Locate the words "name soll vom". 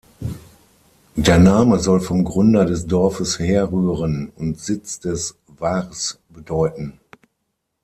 1.37-2.23